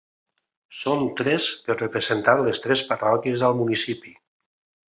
[0.77, 4.19] Són tres per representar les tres parròquies al municipi.